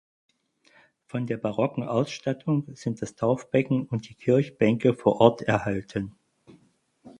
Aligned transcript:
Von 1.05 1.27
der 1.27 1.37
barocken 1.37 1.83
Ausstattung 1.83 2.65
sind 2.73 3.03
das 3.03 3.13
Taufbecken 3.13 3.85
und 3.85 4.09
die 4.09 4.15
Kirchenbänke 4.15 4.95
vor 4.95 5.21
Ort 5.21 5.43
erhalten. 5.43 6.15